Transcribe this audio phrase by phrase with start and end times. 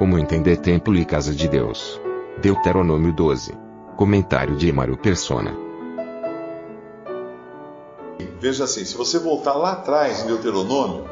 [0.00, 2.00] Como entender templo e casa de Deus?
[2.40, 3.52] Deuteronômio 12.
[3.98, 5.54] Comentário de Emaro Persona.
[8.40, 11.04] Veja assim, se você voltar lá atrás em Deuteronômio,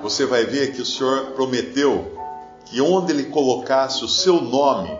[0.00, 2.06] você vai ver que o Senhor prometeu
[2.66, 4.96] que onde ele colocasse o seu nome,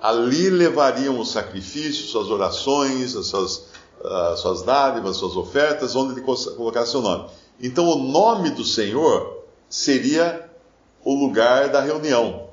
[0.00, 3.66] ali levariam os sacrifícios, suas orações, as suas,
[4.02, 7.28] as suas dádivas, as suas ofertas, onde ele colocasse o seu nome.
[7.60, 10.47] Então o nome do Senhor seria
[11.08, 12.50] o lugar da reunião.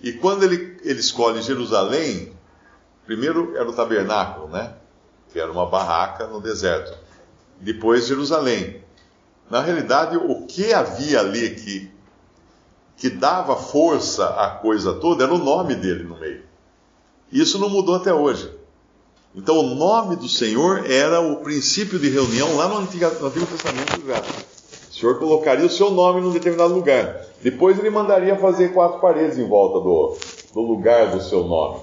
[0.00, 2.32] E quando ele, ele escolhe Jerusalém,
[3.04, 4.74] primeiro era o tabernáculo, né?
[5.32, 6.96] Que era uma barraca no deserto.
[7.58, 8.84] Depois Jerusalém.
[9.50, 11.90] Na realidade, o que havia ali que,
[12.96, 16.44] que dava força à coisa toda era o nome dele no meio.
[17.32, 18.48] Isso não mudou até hoje.
[19.34, 23.46] Então, o nome do Senhor era o princípio de reunião lá no Antigo, no Antigo
[23.46, 24.22] Testamento já.
[24.88, 27.24] O Senhor colocaria o seu nome num determinado lugar.
[27.42, 30.16] Depois ele mandaria fazer quatro paredes em volta do,
[30.54, 31.80] do lugar do seu nome,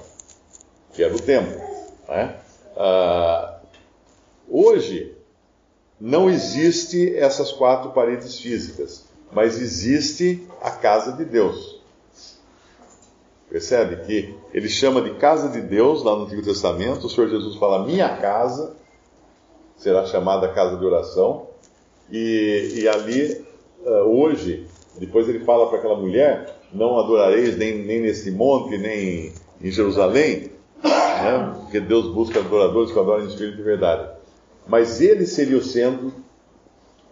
[0.93, 1.61] que era o templo.
[2.07, 2.35] Né?
[2.75, 3.59] Ah,
[4.49, 5.15] hoje,
[5.99, 11.75] não existe essas quatro paredes físicas, mas existe a casa de Deus.
[13.49, 17.55] Percebe que ele chama de casa de Deus lá no Antigo Testamento, o Senhor Jesus
[17.57, 18.75] fala: minha casa
[19.77, 21.44] será chamada casa de oração,
[22.11, 23.45] e, e ali,
[24.05, 24.65] hoje,
[24.99, 30.51] depois ele fala para aquela mulher: não adorareis nem, nem nesse monte, nem em Jerusalém,
[30.83, 31.55] né?
[31.61, 34.15] porque Deus busca adoradores que adoram em espírito de verdade
[34.67, 36.13] mas ele seria o centro,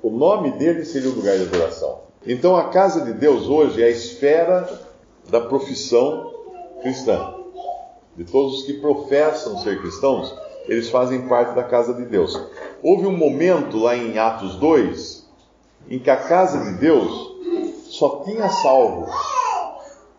[0.01, 2.01] o nome dele seria o lugar de adoração.
[2.25, 4.67] Então a casa de Deus hoje é a esfera
[5.29, 6.33] da profissão
[6.81, 7.35] cristã.
[8.15, 10.33] De todos os que professam ser cristãos,
[10.67, 12.39] eles fazem parte da casa de Deus.
[12.81, 15.23] Houve um momento lá em Atos 2
[15.89, 17.33] em que a casa de Deus
[17.85, 19.13] só tinha salvos,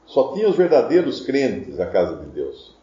[0.07, 2.75] só tinha os verdadeiros crentes da casa de Deus.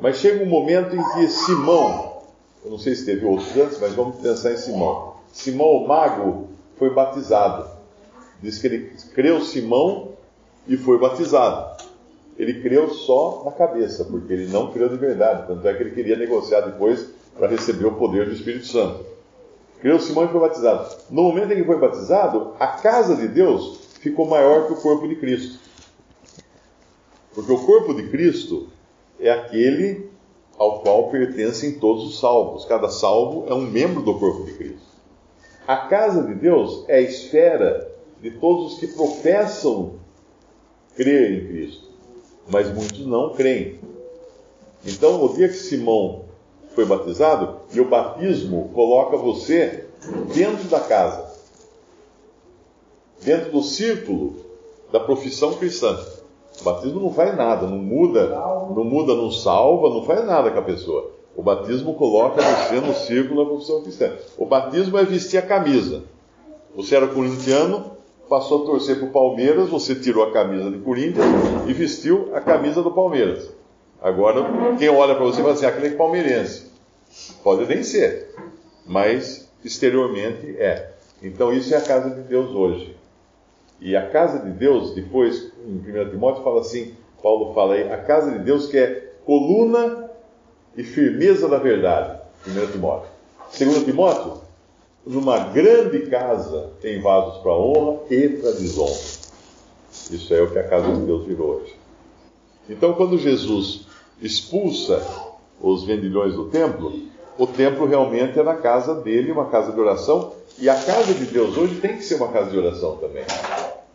[0.00, 2.22] Mas chega um momento em que Simão,
[2.64, 5.14] eu não sei se teve outros antes, mas vamos pensar em Simão.
[5.32, 7.68] Simão, o mago, foi batizado.
[8.42, 10.12] Diz que ele creu Simão
[10.66, 11.75] e foi batizado.
[12.38, 15.46] Ele creu só na cabeça, porque ele não creu de verdade.
[15.46, 19.04] Tanto é que ele queria negociar depois para receber o poder do Espírito Santo.
[19.80, 20.96] Creu Simão e foi batizado.
[21.10, 25.06] No momento em que foi batizado, a casa de Deus ficou maior que o corpo
[25.08, 25.58] de Cristo.
[27.34, 28.68] Porque o corpo de Cristo
[29.20, 30.10] é aquele
[30.58, 32.64] ao qual pertencem todos os salvos.
[32.64, 34.86] Cada salvo é um membro do corpo de Cristo.
[35.66, 39.96] A casa de Deus é a esfera de todos os que professam
[40.94, 41.85] crer em Cristo,
[42.48, 43.80] mas muitos não creem.
[44.84, 46.24] Então, o dia que Simão
[46.74, 49.86] foi batizado, e o batismo coloca você
[50.34, 51.24] dentro da casa,
[53.22, 54.36] dentro do círculo
[54.92, 55.98] da profissão cristã.
[56.60, 60.58] O batismo não faz nada, não muda, não muda, não salva, não faz nada com
[60.58, 61.10] a pessoa.
[61.34, 64.12] O batismo coloca você no círculo da profissão cristã.
[64.38, 66.04] O batismo é vestir a camisa.
[66.74, 67.95] Você era corintiano,
[68.28, 71.26] passou a torcer para o Palmeiras, você tirou a camisa de Corinthians
[71.66, 73.50] e vestiu a camisa do Palmeiras.
[74.00, 76.70] Agora, quem olha para você fala assim, aquele é palmeirense.
[77.42, 78.34] Pode nem ser,
[78.86, 80.92] mas exteriormente é.
[81.22, 82.96] Então, isso é a casa de Deus hoje.
[83.80, 87.98] E a casa de Deus, depois, em 1 Timóteo, fala assim: Paulo fala aí, a
[87.98, 90.10] casa de Deus que é coluna
[90.76, 92.20] e firmeza da verdade.
[92.46, 93.10] 1 Timóteo.
[93.58, 94.40] 2 Timóteo,
[95.06, 98.98] numa grande casa tem vasos para honra e para desonra.
[100.10, 101.74] Isso é o que a casa de Deus virou hoje.
[102.68, 103.86] Então, quando Jesus
[104.20, 105.06] expulsa
[105.60, 106.92] os vendilhões do templo,
[107.38, 111.26] o templo realmente era a casa dele, uma casa de oração, e a casa de
[111.26, 113.24] Deus hoje tem que ser uma casa de oração também.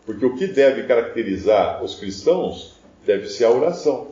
[0.05, 2.75] Porque o que deve caracterizar os cristãos
[3.05, 4.07] deve ser a oração.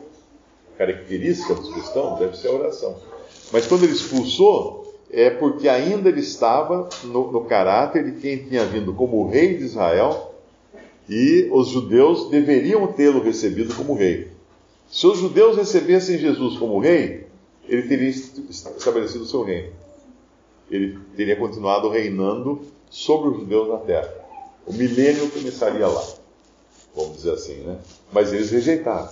[0.74, 2.96] A característica dos cristãos deve ser a oração.
[3.52, 4.79] Mas quando ele expulsou,
[5.12, 9.64] é porque ainda ele estava no, no caráter de quem tinha vindo como rei de
[9.64, 10.34] Israel
[11.08, 14.28] e os judeus deveriam tê-lo recebido como rei.
[14.88, 17.26] Se os judeus recebessem Jesus como rei,
[17.68, 19.72] ele teria estabelecido o seu reino.
[20.70, 24.12] Ele teria continuado reinando sobre os judeus na terra.
[24.66, 26.04] O milênio começaria lá,
[26.94, 27.78] vamos dizer assim, né?
[28.12, 29.08] Mas eles rejeitaram.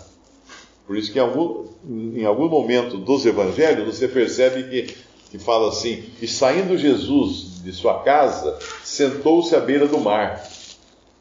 [0.87, 4.97] Por isso que em algum, em algum momento dos evangelhos você percebe que,
[5.31, 10.47] que fala assim: e saindo Jesus de sua casa, sentou-se à beira do mar.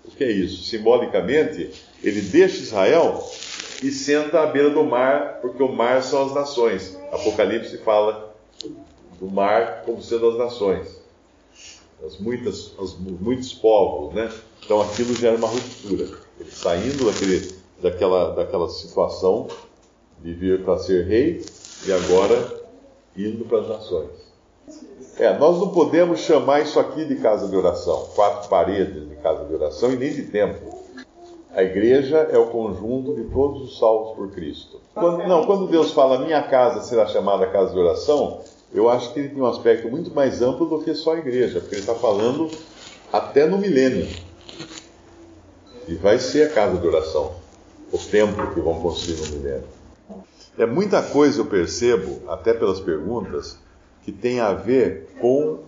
[0.06, 0.63] O que é isso?
[0.63, 1.69] Simbolicamente,
[2.01, 3.24] ele deixa Israel
[3.83, 6.98] e senta à beira do mar, porque o mar são as nações.
[7.12, 8.36] Apocalipse fala
[9.19, 10.88] do mar como sendo as nações,
[12.06, 14.31] as muitas, os muitos povos, né?
[14.63, 16.07] Então aquilo já era uma ruptura.
[16.39, 17.51] Ele saindo daquele,
[17.81, 19.48] daquela, daquela situação
[20.24, 21.44] de vir para ser rei
[21.86, 22.56] e agora
[23.17, 24.27] indo para as nações.
[25.17, 29.45] É, nós não podemos chamar isso aqui de casa de oração, quatro paredes de casa
[29.45, 30.77] de oração e nem de templo.
[31.55, 34.79] A igreja é o conjunto de todos os salvos por Cristo.
[34.93, 38.41] Quando, não, quando Deus fala minha casa será chamada casa de oração,
[38.71, 41.59] eu acho que ele tem um aspecto muito mais amplo do que só a igreja,
[41.59, 42.51] porque ele está falando
[43.11, 44.07] até no milênio.
[45.87, 47.31] E vai ser a casa de oração,
[47.91, 49.76] o templo que vão construir no milênio.
[50.57, 53.59] É muita coisa eu percebo, até pelas perguntas,
[54.04, 55.59] que tem a ver com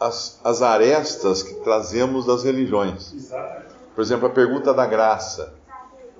[0.00, 3.30] as, as arestas que trazemos das religiões.
[3.94, 5.52] Por exemplo, a pergunta da graça.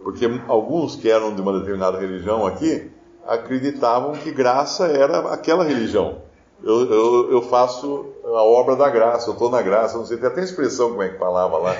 [0.02, 2.90] Porque alguns que eram de uma determinada religião aqui
[3.26, 6.18] acreditavam que graça era aquela religião.
[6.62, 10.28] Eu, eu, eu faço a obra da graça, eu estou na graça, não sei, tem
[10.28, 11.76] até expressão como é que falava lá.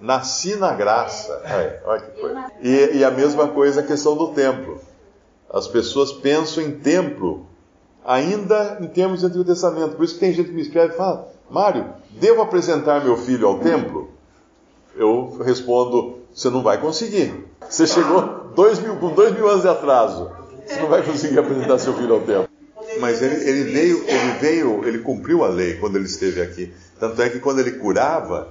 [0.00, 1.32] Nasci na graça.
[1.44, 2.52] É, olha que coisa.
[2.60, 4.78] E, e a mesma coisa a questão do templo.
[5.54, 7.46] As pessoas pensam em templo
[8.04, 9.94] ainda em termos do Antigo Testamento.
[9.94, 13.46] Por isso que tem gente que me escreve e fala: Mário, devo apresentar meu filho
[13.46, 14.10] ao templo?
[14.96, 17.32] Eu respondo: você não vai conseguir.
[17.70, 20.28] Você chegou dois mil, com dois mil anos de atraso.
[20.66, 22.48] Você não vai conseguir apresentar seu filho ao templo.
[22.98, 26.72] Mas ele, ele, veio, ele veio, ele cumpriu a lei quando ele esteve aqui.
[26.98, 28.48] Tanto é que quando ele curava,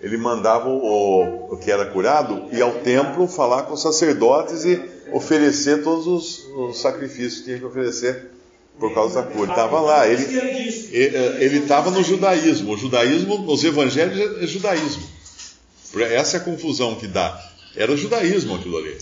[0.00, 4.93] ele mandava o, o que era curado ir ao templo falar com os sacerdotes e
[5.14, 8.30] oferecer todos os, os sacrifícios que tinha que oferecer
[8.78, 9.44] por causa da cura.
[9.44, 10.24] Ele estava lá, ele
[10.92, 12.72] ele estava no judaísmo.
[12.72, 15.04] O judaísmo, os evangelhos é judaísmo.
[16.10, 17.40] Essa é a confusão que dá.
[17.76, 18.96] Era judaísmo aquilo ali.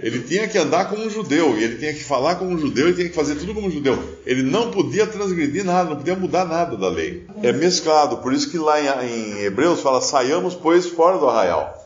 [0.00, 2.88] Ele tinha que andar como um judeu, e ele tinha que falar como um judeu,
[2.88, 4.18] ele tinha que fazer tudo como um judeu.
[4.26, 7.24] Ele não podia transgredir nada, não podia mudar nada da lei.
[7.42, 11.83] É mesclado, por isso que lá em, Hebreus fala: saiamos, pois, fora do arraial.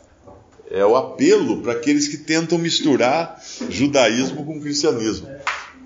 [0.71, 5.29] É o apelo para aqueles que tentam misturar judaísmo com cristianismo.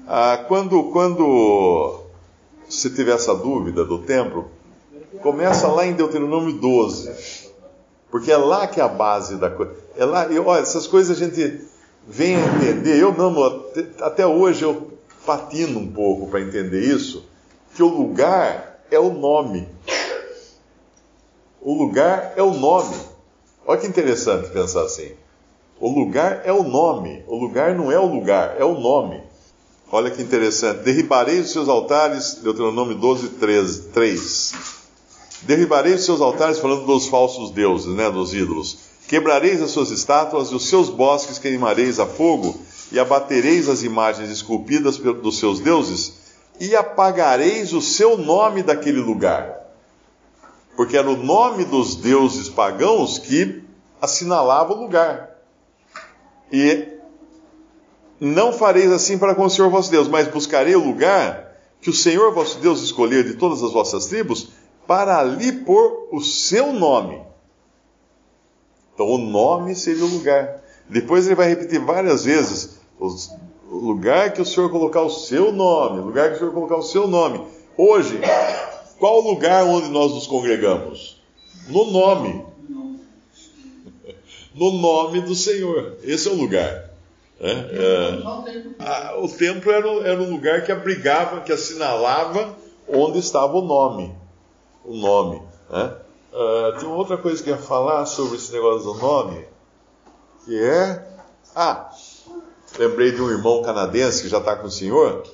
[0.07, 2.01] Ah, quando, quando
[2.69, 4.51] você tiver essa dúvida do templo,
[5.21, 7.43] começa lá em Deuteronômio 12
[8.13, 9.75] porque é lá que é a base da coisa.
[9.97, 11.67] É lá, e, olha, essas coisas a gente
[12.07, 13.01] vem a entender.
[13.01, 13.43] Eu mesmo,
[14.03, 14.93] até hoje, eu
[15.25, 17.25] patino um pouco para entender isso,
[17.75, 19.67] que o lugar é o nome.
[21.63, 22.95] O lugar é o nome.
[23.67, 25.13] Olha que interessante pensar assim.
[25.79, 27.25] O lugar é o nome.
[27.27, 29.23] O lugar não é o lugar, é o nome.
[29.91, 30.83] Olha que interessante.
[30.83, 34.55] Derribarei os seus altares, Deuteronômio 12, 13, 3.
[35.43, 38.79] Derribarei os seus altares, falando dos falsos deuses, né, dos ídolos.
[39.09, 42.59] Quebrareis as suas estátuas e os seus bosques queimareis a fogo,
[42.91, 46.15] e abatereis as imagens esculpidas dos seus deuses,
[46.61, 49.62] e apagareis o seu nome daquele lugar.
[50.77, 53.63] Porque era o nome dos deuses pagãos que
[54.01, 55.31] assinalava o lugar.
[56.51, 56.89] E
[58.21, 61.95] não fareis assim para com o Senhor vosso Deus, mas buscarei o lugar que o
[61.95, 64.51] Senhor vosso Deus escolher de todas as vossas tribos,
[64.87, 67.21] para ali pôr o seu nome.
[68.95, 70.63] Então, o nome seria o lugar.
[70.89, 76.01] Depois ele vai repetir várias vezes: o lugar que o Senhor colocar o seu nome,
[76.01, 77.45] o lugar que o Senhor colocar o seu nome.
[77.77, 78.21] Hoje,
[79.03, 81.21] qual o lugar onde nós nos congregamos?
[81.67, 82.47] No nome.
[84.55, 85.97] No nome do Senhor.
[86.05, 86.91] Esse é o lugar.
[87.41, 92.57] É, é, o templo era, era um lugar que abrigava, que assinalava
[92.89, 94.15] onde estava o nome
[94.85, 95.43] o nome.
[96.33, 99.45] Uh, tem uma outra coisa que eu ia falar sobre esse negócio do nome,
[100.45, 101.09] que é.
[101.55, 101.91] Ah,
[102.79, 105.25] lembrei de um irmão canadense que já está com o senhor,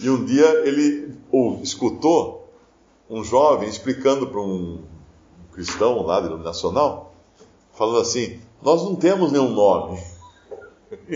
[0.00, 2.45] e um dia ele ou, escutou
[3.08, 4.80] um jovem explicando para um
[5.52, 7.14] cristão lá de nacional,
[7.74, 9.98] falando assim: Nós não temos nenhum nome.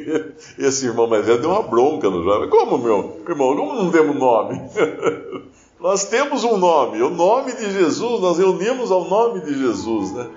[0.58, 2.48] Esse irmão mais velho deu uma bronca no jovem.
[2.48, 4.60] Como, meu irmão, como não temos nome?
[5.80, 10.28] Nós temos um nome, o nome de Jesus, nós reunimos ao nome de Jesus, né?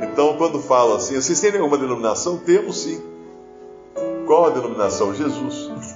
[0.00, 2.38] Então, quando fala assim, vocês têm alguma denominação?
[2.38, 3.02] Temos sim.
[4.26, 5.14] Qual a denominação?
[5.14, 5.70] Jesus.